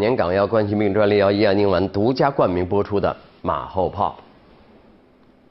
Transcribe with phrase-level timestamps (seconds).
[0.00, 4.16] 年港药冠心病专利药益安宁丸独家冠名播出的马后炮。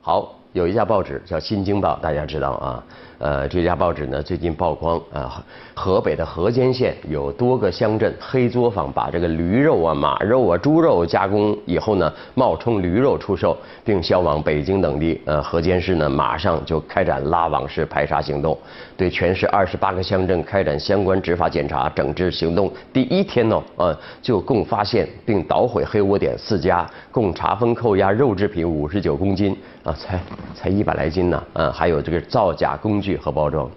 [0.02, 2.84] 好，有一家报纸叫《新京报》，大家知道啊。
[3.20, 5.44] 呃，这家报纸呢最近曝光啊，
[5.74, 15.22] 河北的河间县有多个乡镇黑作坊把这个驴肉啊、马肉啊、猪肉加工以后呢，冒充驴肉出售，并销往北京等地。
[15.26, 18.58] 呃，河间市呢马上就开展拉网式排查行动，
[18.96, 22.72] 对全市二十八个乡镇开展相关执法检查整治行动。
[22.94, 30.18] 第一天呢，呃，就共发现并捣毁黑窝点四家，共查封扣押肉制品五十九公斤啊，才
[30.56, 33.09] 才一百来斤呢，嗯，还有这个造假工具。
[33.18, 33.70] 和包装，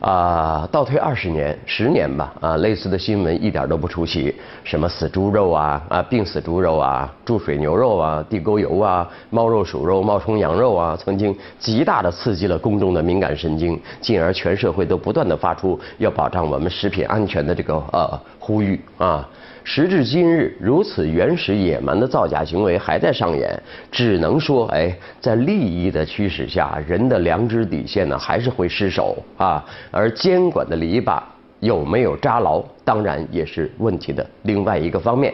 [0.00, 4.34] 啊，倒退二十年、十年吧，啊，类似的新闻一点都不出奇。
[4.64, 19.28] 什么死猪肉啊，啊，病死猪肉啊，注水牛肉啊，地沟油啊，猫肉、鼠肉冒充羊肉啊，曾经极大的刺激了公众的敏感神经，进而全社会都不断的发出要保障我们食品安全的这个呃呼吁啊。
[19.72, 23.56] 时至今日，如此原始野蛮的造假行为还在上演，
[23.92, 29.64] 只能说，哎，在利益的驱使下，人的良知底线呢还是会失守啊。
[29.92, 31.22] 而监管的篱笆
[31.60, 35.32] 有没有扎牢，当然也是问题的另外一个方面。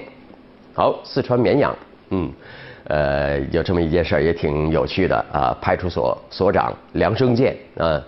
[0.74, 1.74] 好，四川绵阳，
[2.10, 2.30] 嗯，
[2.88, 5.56] 呃，有这么一件事儿也挺有趣的啊。
[5.62, 8.04] 派出所所长梁生健啊，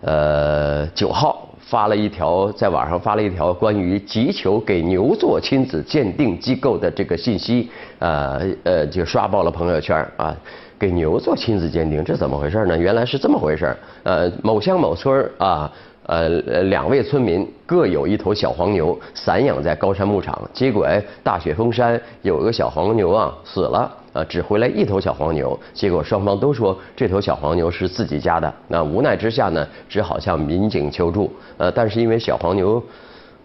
[0.00, 1.46] 呃，九号。
[1.70, 10.36] 发了一条，在网上发了一条关于急求给牛做亲子鉴定机构的这个信息，呃呃，就刷爆了朋友圈啊！
[10.76, 12.76] 给牛做亲子鉴定，这怎么回事呢？
[12.76, 15.70] 原来是这么回事呃，某乡某村啊。
[16.06, 16.28] 呃，
[16.62, 20.42] 两位村民各有一头小黄牛，散养在高山牧场。
[20.52, 20.84] 结果，
[21.22, 25.58] 大雪封山，有个小黄牛啊死了，呃，只回来一头小黄牛。
[25.72, 28.52] 结果双方都说这头小黄牛是自己家的。
[28.68, 31.32] 那无奈之下呢，只好向民警求助。
[31.56, 32.82] 呃，但是因为小黄牛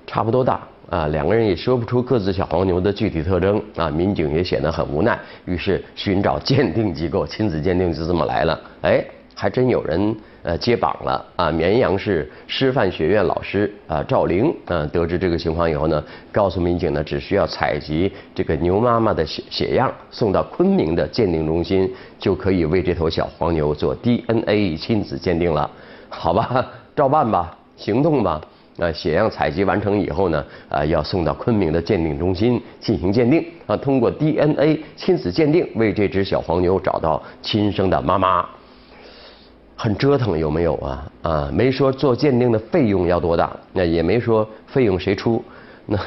[0.07, 5.19] 差不多大啊，两个人也说不出各自小黄牛的具体特征啊，民警也显得很无奈。
[5.45, 8.59] 于是寻找鉴定机构，亲子鉴定就这么来了。
[8.81, 10.15] 哎，还真有人。
[10.45, 11.49] 呃，接榜了啊！
[11.49, 25.67] 绵阳市师范学院老师啊，赵玲啊，得知这个情况以后呢，告诉民警呢，只需要采集这个牛妈妈的血血样，送到昆明的鉴定中心，就可以为这头小黄牛做 DNA 亲子鉴定了。
[26.09, 26.63] 好吧，
[26.95, 28.39] 照办吧，行动吧。
[28.77, 38.47] 那血样采集完成以后呢，啊，要送到昆明的鉴定中心进行鉴定啊，通过 DNA 亲子鉴定，为这只小黄牛找到亲生的妈妈。
[39.75, 41.11] 很折腾有没有啊？
[41.23, 45.43] 啊，没说做鉴定的费用要多大，那也没说费用谁出，
[45.85, 45.99] 那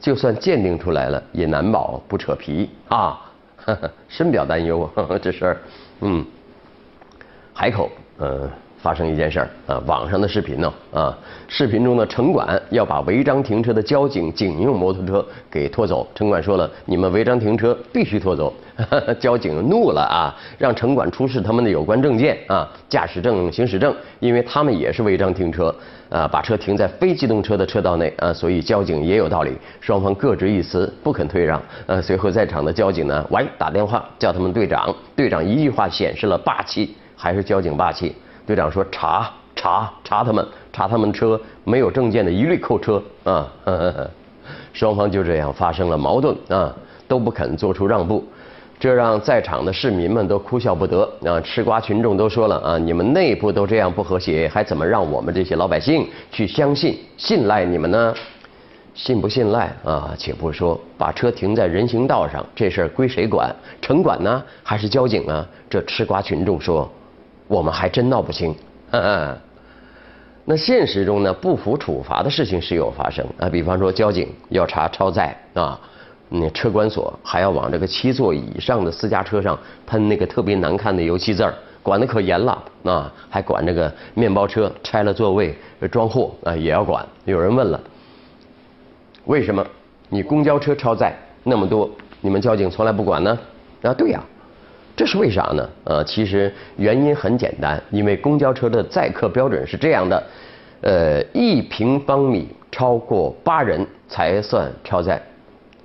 [0.00, 3.20] 就算鉴定出来了，也难保不扯皮啊，
[4.08, 4.90] 深表担忧
[5.22, 5.58] 这事儿。
[6.00, 6.24] 嗯，
[7.54, 8.50] 海口，嗯。
[8.82, 11.16] 发生一件事儿啊，网上的视频呢啊，
[11.46, 16.06] 视频中的城管要把违章停车的交警警用摩托车给拖走。
[16.16, 18.52] 城管说了，你们违章停车必须拖走。
[19.20, 25.72] 交警怒了啊，让城管出示他们的有关证件啊，驾驶证、行驶证，因为他们也是违章停车
[26.08, 29.52] 啊，把车停在非机动车的车道内啊，所以交警也有道理。
[29.80, 31.62] 双方各执一词，不肯退让。
[31.86, 38.12] 呃，随后在场的交警呢，喂，打电话叫他们队长，队长一句话显示了霸气，还是交警霸气。
[38.46, 43.46] 队长说：“查查查他们，查他们车没有证件的一律扣车啊！”
[44.72, 46.74] 双方就这样发生了矛盾啊，
[47.06, 48.24] 都不肯做出让步，
[48.80, 51.40] 这让在场的市民们都哭笑不得啊！
[51.40, 58.14] 吃瓜群众都说了啊：“你们内部都这样不和谐，还怎么让我们这些老百姓去相信、信赖你们呢？
[58.94, 60.12] 信不信赖啊？
[60.18, 63.54] 且不说，把车停在人行道上，这事儿归谁管？
[63.80, 65.46] 城管呢，还是交警啊？
[65.70, 66.90] 这吃瓜群众说。”
[67.52, 68.54] 我们还真闹不清，
[70.46, 73.46] 那现实中呢，不服处罚的事情时有发生啊。
[73.46, 75.78] 比方说，交警要查超载啊，
[76.30, 81.52] 那车管所还要往这个七座以上的私家车上喷那个特别难看的油漆字儿，
[81.82, 83.12] 管得可严了啊。
[83.28, 85.54] 还管这个面包车拆了座位
[85.90, 87.06] 装货啊，也要管。
[87.26, 87.78] 有人问了，
[89.26, 89.62] 为什么
[90.08, 91.14] 你公交车超载
[91.44, 91.90] 那么多，
[92.22, 93.38] 你们交警从来不管呢？
[93.82, 94.24] 啊，对呀。
[94.94, 95.68] 这是为啥呢？
[95.84, 100.22] 呃，其实原因很简单，因为公交车的载客标准是这样的，
[100.82, 105.20] 呃，一平方米超过八人才算超载，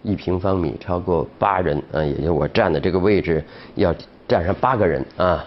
[0.08, 3.44] 一平方米超过八人，啊，也就我站的这个位置
[3.76, 3.94] 要
[4.26, 5.46] 站上八个人啊，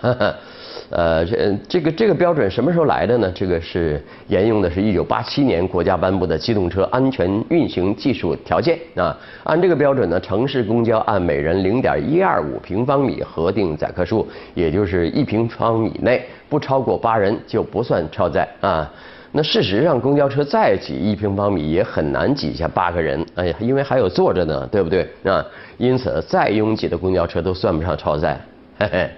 [0.90, 3.32] 呃，这这个这个标准什么时候来的呢？
[3.34, 9.16] 这个是沿用的是一九八七年国家颁布的机动车安全运行技术条件啊。
[9.44, 18.90] 按这个标准呢，城市公交按每人零点一二五平方米核定载客数，也就是一平方米内不超过八人就不算超载啊。
[19.32, 25.44] 那事实上，公交车再挤一平方米也很难挤下八个人，哎呀，因为还有坐着呢，对不对啊？
[25.78, 28.40] 因此，再拥挤的公交车都算不上超载，
[28.76, 29.10] 嘿嘿，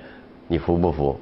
[0.48, 1.18] 你服不服？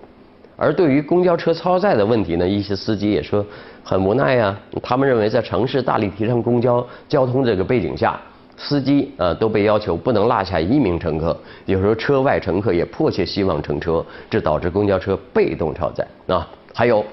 [0.56, 3.46] 而对于公交车超载的问题呢，一些司机也说
[3.84, 4.58] 很无奈呀。
[4.82, 8.20] 他们认为，在城市大力提倡公交交通这个背景下，
[8.56, 16.48] 司机啊都被要求不能落下一名乘客，有时候车外乘客也迫切希望乘车，这导致公交车被动超载啊。
[16.74, 17.04] 还有。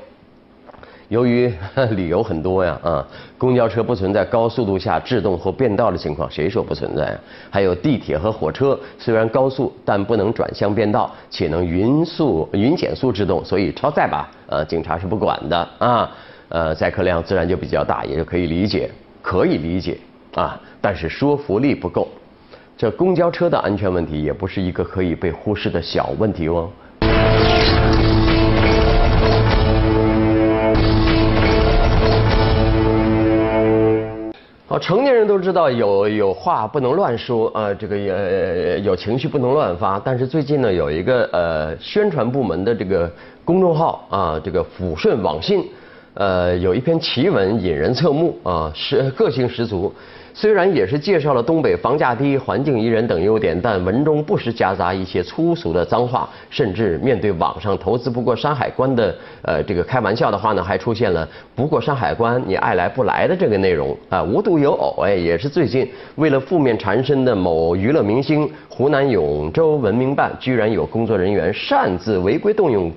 [1.09, 1.49] 由于
[1.91, 3.05] 理由很多呀，啊，
[3.37, 7.19] 公交车不存在高速度下制动或变道的情况，谁说不存在啊？
[7.49, 16.11] 还有地铁和火车，虽然高速，但不能转向变道，且能匀速、匀减速制动，所以超载吧，呃，警察是不管的啊，
[16.49, 18.89] 呃，载客量自然就比较大，也就可以理解，
[19.21, 19.97] 可以理解
[20.35, 22.07] 啊，但是说服力不够。
[22.77, 26.69] 这公交车的安全问题也不是一个可以被忽视的小问题哦。
[34.79, 39.99] 成年人都知道有有话不能乱说啊，这个也有情绪不能乱发。
[40.03, 43.11] 但是最近呢，有一个呃宣传部门的这个
[43.45, 45.65] 公众号啊，这个抚顺网信，
[46.13, 49.93] 呃，有一篇奇文引人侧目啊，是个性十足。
[50.39, 72.91] 虽然也是介绍了东北房价低、环境宜人等优点，但文中不时夹杂一些粗俗的脏话，甚至面对网上投资不过山海关的呃这个开玩笑的话呢，还出现了不过山海关你爱来不来的这个内容啊，无独有偶哎，也是最近为了负面缠身的某娱乐明星，湖南永州文明办居然有工作人员擅自违规动用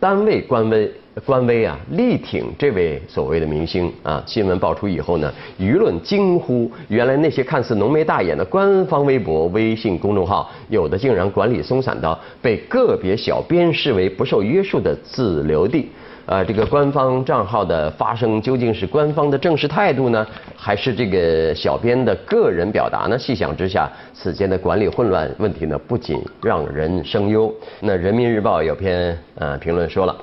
[0.00, 0.90] 单位官微。
[1.24, 4.22] 官微啊，力挺这位所谓的明星啊！
[4.26, 15.88] 新闻爆出以后呢，舆论惊呼：原来那些看似浓眉大眼的官方微博、微信公众号，有的竟然管理松散到被个别小编视为不受约束的自留地。
[16.26, 20.24] 啊，这个官方账号的发声究竟是官方的正式态度呢，
[20.54, 23.18] 还是这个小编的个人表达呢？
[23.18, 27.52] 细想之下，此间的管理混乱问题呢，不仅让人生忧。
[27.80, 30.14] 那人民日报有篇呃评论说了。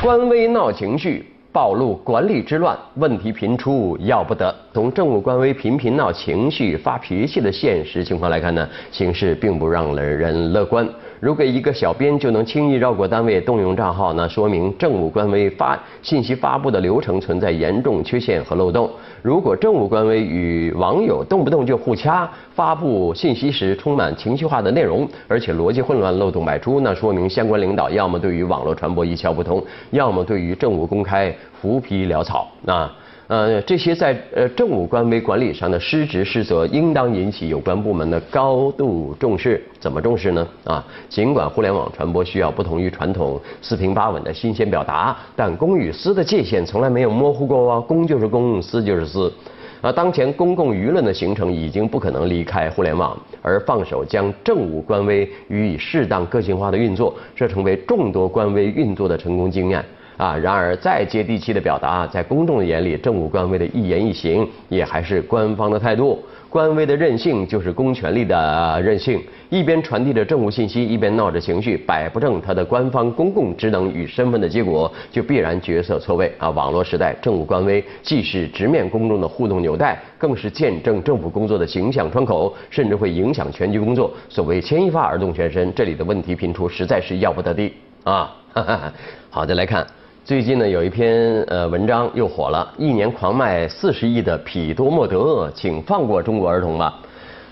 [0.00, 4.54] 官微闹情绪，暴露管理之乱，问题频出，要不得。
[4.74, 10.86] 从政务官微频频闹情绪、发脾气的现实情况来看呢，形势并不让人乐观。
[11.18, 18.90] 如果一个小编就能轻易绕过单位动用账号，那说明政务官微发信息发布的流程存在严重缺陷和漏洞。
[19.22, 32.94] 如果政务官微与网友动不动就互掐，发布信息时充满情绪化的内容，而且逻辑混乱、漏洞百出，那说明相关领导要么对于网络传播一窍不通，要么对于政务公开浮皮潦草啊。
[33.28, 39.60] 呃，这些在呃政务官微管理上的失职失责，应当引起有关部门的高度重视。
[39.80, 40.46] 怎么重视呢？
[40.62, 47.80] 啊，尽管互联网传播需要不同于传统四平八稳的新鲜表达，但公与私的界限从来没有模糊过啊。
[47.80, 49.32] 公就是公，私就是私。
[49.80, 59.84] 啊，当前公共舆论的形成已经不可能离开互联网，而放手将政务官微予以适当个性化的运作，这成为众多官微运作的成功经验。
[60.16, 66.22] 啊，然而再接地气的表达，在公众的眼里，政务官微的一言一行也还是官方的态度。
[66.48, 76.48] 官微的任性就是公权力的任性，一边传递着政务信息，一边闹着情绪，摆不正他的官方公共职能与身份的结果，就必然角色错位啊！
[76.48, 84.10] 网络时代，政务官微既是直面公众的互动纽带，更是见证政府工作的形象窗口，甚至会影响全局工作。
[84.30, 87.70] 所谓牵一发而动全身，这里的问题频出，实在是要不得的
[88.04, 88.34] 啊！
[88.54, 88.92] 哈哈
[89.28, 89.86] 好，再来看。
[90.26, 96.98] 最近呢，有一篇呃文章又火了，一年狂卖四十亿的匹多莫德，请放过中国儿童吧。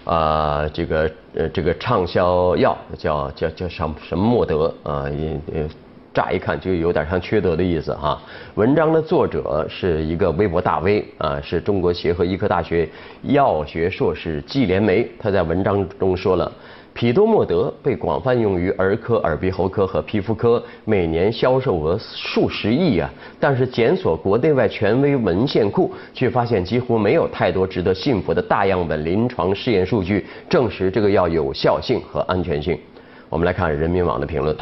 [0.04, 5.08] 啊，这个呃这个畅销药叫叫叫什什么莫德啊？
[5.08, 5.68] 也也
[6.12, 8.20] 乍一看就有点像缺德的意思哈。
[8.56, 12.88] 文章的作者是一个微博大 V 啊，是中国协和医科大学
[13.22, 16.50] 药学硕士季连梅，他在文章中说了。
[16.94, 23.10] 匹多莫德被广泛用于儿科、耳鼻喉科和皮肤科，每年销售额数十亿啊！
[23.40, 32.78] 但是检索国内外权威文献库，却发现几乎没有太多值得信服的大样本临床试验数据证实这个药有效性和安全性。
[33.28, 34.56] 我们来看人民网的评论：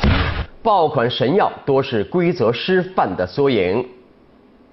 [0.63, 3.85] 爆款神药多是规则失范的缩影。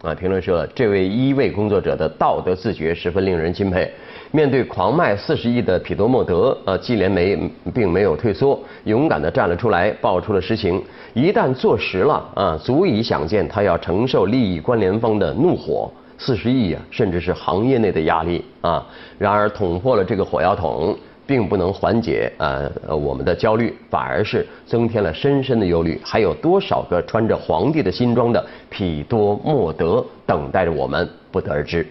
[0.01, 3.92] 啊，评论说这位医卫工作者的道德自觉十分令人钦佩。
[4.32, 7.38] 面对狂卖四十亿的匹多莫德，呃，季连梅
[7.74, 10.82] 并没有退缩，勇敢地站了出来，爆出了实情。
[11.14, 18.86] 一旦坐实了，啊，足以想见他要承受利益关联方的怒火，四十亿啊，甚至是行业内的压力啊。
[19.18, 20.96] 然而捅破了这个火药桶。
[21.30, 26.02] 并不能缓解呃我们的焦虑，反而是增添了深深的忧虑。
[26.04, 31.86] 还有多少个穿着皇帝的新装的匹多莫德等待着我们，不得而知。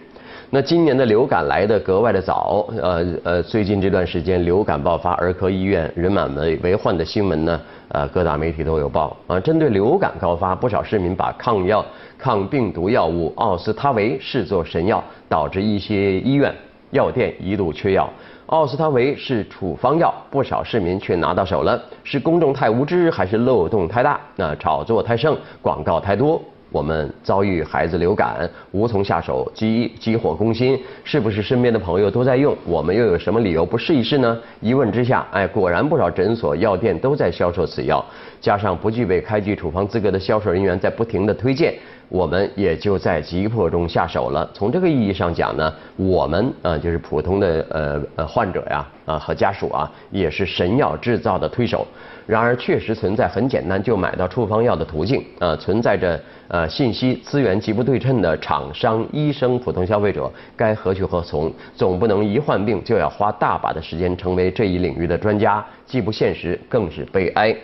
[0.51, 9.39] 那今年的流感来的格外的早，呃呃，最近这段时间流感爆发，儿科医院人满为为患的新闻呢，呃，各大媒体都有报啊。
[9.39, 11.85] 针对流感高发，不少市民把抗药、
[12.17, 16.51] 抗病毒药物奥司他韦视作神药，导致一些医院、
[16.89, 18.09] 药店一度缺药。
[18.47, 24.19] 奥司他韦是处方药，不少市民却拿到手了，是公众太无知，还是漏洞太大？
[24.35, 26.41] 那炒作太盛，广告太多，
[26.71, 34.37] 我们遭遇孩子流感，无从下手，急急火攻心，是不是身边的朋友都在用，我们又有什么理由不试一试呢？
[34.61, 38.03] 一问之下，哎，果然不少诊所、药店都在销售此药，
[38.39, 41.73] 加上不具备开具处方资格的销售人员在不停的推荐。
[42.09, 44.49] 我们也就在急迫中下手了。
[44.53, 51.85] 从这个意义上讲呢，我们啊就是普通的呃呃患者呀啊和家属啊，也是神药制造的推手。
[52.25, 61.51] 然而，确实存在很简单就买到处方药的途径啊，存在着呃信息资源极不对称的厂商、医生、普通消费者该何去何从？
[61.75, 67.55] 总不能一患病就要花大把的时间成为这一领域的专家，既不现实，更是悲哀。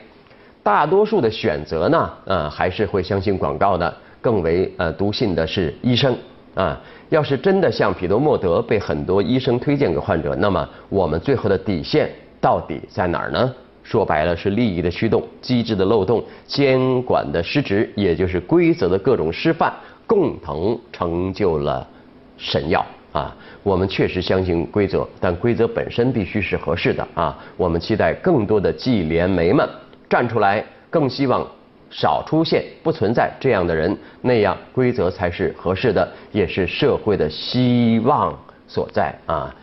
[0.64, 3.96] 大多数的选择呢，呃还是会相信广告的。
[4.26, 6.18] 更为呃笃信的是医生
[6.56, 12.10] 啊，要是真的像匹多莫德被很多医生推荐给患者，那么我们最后的底线
[12.42, 13.54] 到底在哪儿呢？
[13.84, 19.72] 说白了是利益的驱动、机制的漏洞、监管的失职，也就是规则的各种失范，
[20.08, 21.88] 共同成就了
[22.36, 23.36] 神药啊。
[23.62, 27.38] 我们确实相信规则，但规则本身必须是合适的啊。
[27.58, 29.70] 我们期待更多的季连梅们
[30.10, 31.46] 站出来，更希望。
[31.90, 38.38] 少出现，不存在这样的人，那样规则才是合适的，也是社会的希望
[38.68, 39.54] 所在啊。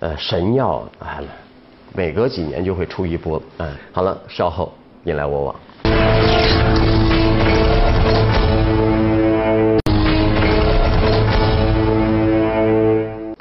[0.00, 1.20] 呃，神药啊，
[1.94, 3.40] 每隔几年就会出一波。
[3.58, 5.54] 嗯，好了，稍后你来我往。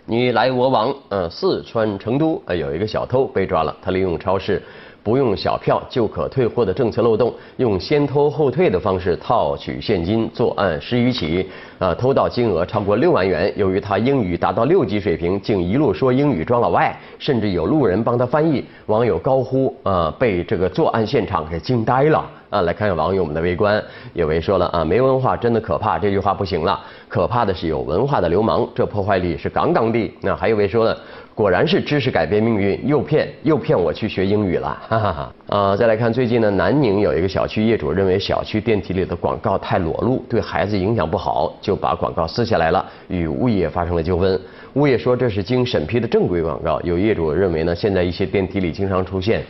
[0.06, 0.94] 你来我往。
[1.10, 4.62] 嗯，四川成都呃有一个小偷被抓了，他利用超市。
[5.04, 13.52] 不用小票就可退货的政策漏洞，用先偷后退的方式套取现金，作案十余起，呃，偷盗金额超过六万元。
[13.56, 18.64] 由于他英语达到六级水平，竟一路说英语装老外，甚至有路人帮他翻译。
[18.86, 22.30] 网友高呼：啊，被这个作案现场给惊呆了！
[22.52, 23.84] 啊，来看看网友们的围观。
[24.14, 30.14] 有位说了：啊，没文化真的可怕，这句话不行了，可怕的是有文化的流氓，这破坏力是杠杠的。
[30.22, 30.96] 那还有位说了。
[31.34, 35.34] 果然是知识改变命运，诱骗诱骗我去学英语了，哈哈哈。
[35.48, 44.40] 啊，再来看最近呢，南宁有一个小区业主认为小区电梯里的广告太裸露，对孩子影响不好，就把广告撕下来了，与物业发生了纠纷。
[44.74, 46.80] 物业说这是经审批的正规广告。
[46.82, 49.42] 有业主认为呢，现在一些电梯里经常出现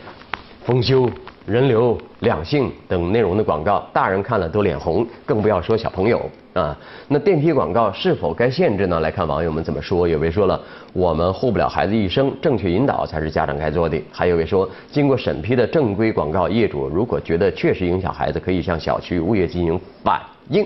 [0.64, 1.10] 丰修。
[1.44, 6.22] 人流、两性等内容的广告，大人看了都脸红，更不要说小朋友
[6.54, 6.76] 啊。
[7.08, 9.00] 那电梯广告是否该限制呢？
[9.00, 10.06] 来看网友们怎么说。
[10.06, 10.60] 有位说了，
[10.92, 14.00] 我们护不了孩子一生，正确引导才是家长该做的。
[14.12, 20.20] 还有位说，经过审批的正规广告，业主如果觉得确实影响孩子，可以向小区物业进行反
[20.50, 20.64] 映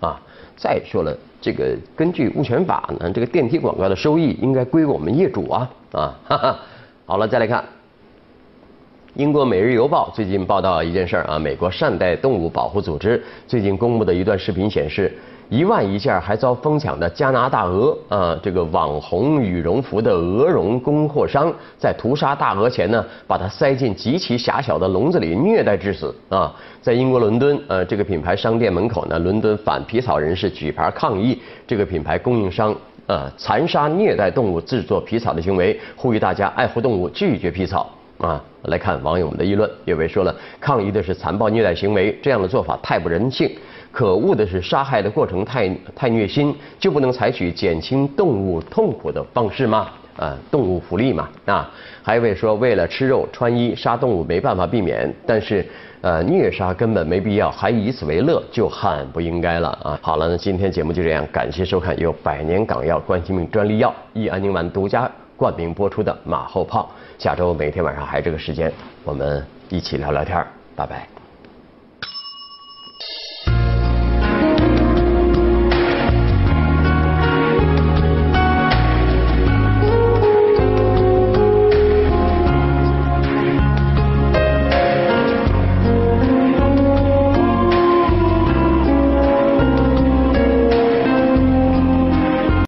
[0.00, 0.18] 啊。
[0.56, 6.14] 再说了，这个根据物权法呢，这个电梯广告的收益应该归我们业主啊啊。
[6.24, 6.58] 哈哈。
[7.04, 7.62] 好了，再来看。
[9.16, 15.16] 英国《每日邮报》最近报道一件事儿啊，美国善待动物保护组织最近公布的一段视频显示，
[15.48, 26.52] 一万一件还遭疯抢的加拿大鹅啊，这个网红羽绒服的鹅绒供货商在屠杀大鹅前呢，把它塞进极其狭小的笼子里虐待致死啊！
[26.82, 32.74] 在英国伦敦，呃，这个品牌商店门口呢，伦敦反皮草人士举牌抗议这个品牌供应商
[33.06, 37.88] 呃残杀虐待动物制作皮草的行为，呼吁大家爱护动物，拒绝皮草。
[38.24, 39.70] 啊，来看网友们的议论。
[39.84, 43.50] 有位说了，抗议的是残暴虐待行为，这样的做法太不人性。
[43.92, 49.88] 可恶的是杀害的过程太太虐心，就不能采取减轻动物痛苦的方式吗？
[50.16, 51.28] 啊，动物福利嘛。
[51.44, 51.70] 啊，
[52.02, 55.64] 还有位说，为了吃肉穿衣杀动物没办法避免，但是
[56.00, 59.98] 呃虐杀根本没必要，还以此为乐就很不应该了啊。
[60.02, 66.90] 好了，那今天节目就这样，感谢收看由百年港药冠心病专利药益安宁丸独家冠名播出的马后炮。
[67.18, 68.72] 下周每天晚上还这个时间，
[69.04, 71.13] 我们一起聊聊天儿，拜拜。